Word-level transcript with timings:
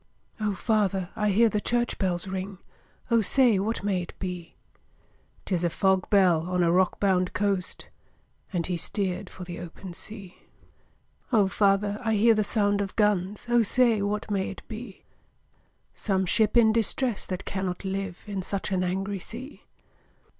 'O 0.39 0.55
father! 0.55 1.09
I 1.15 1.29
hear 1.29 1.47
the 1.47 1.61
church 1.61 1.99
bells 1.99 2.27
ring, 2.27 2.57
O 3.11 3.21
say, 3.21 3.59
what 3.59 3.83
may 3.83 4.01
it 4.01 4.15
be?' 4.17 4.55
''Tis 5.45 5.63
a 5.63 5.69
fog 5.69 6.09
bell, 6.09 6.49
on 6.49 6.63
a 6.63 6.71
rock 6.71 6.99
bound 6.99 7.33
coast!' 7.33 7.87
And 8.51 8.65
he 8.65 8.77
steer'd 8.77 9.29
for 9.29 9.43
the 9.43 9.59
open 9.59 9.93
sea. 9.93 10.39
'O 11.31 11.47
father! 11.47 11.99
I 12.03 12.15
hear 12.15 12.33
the 12.33 12.43
sound 12.43 12.81
of 12.81 12.95
guns, 12.95 13.45
O 13.47 13.61
say, 13.61 14.01
what 14.01 14.31
may 14.31 14.49
it 14.49 14.63
be?' 14.67 15.03
'Some 15.93 16.25
ship 16.25 16.57
in 16.57 16.73
distress 16.73 17.23
that 17.27 17.45
cannot 17.45 17.85
live 17.85 18.23
In 18.25 18.41
such 18.41 18.71
an 18.71 18.83
angry 18.83 19.19
sea!' 19.19 19.61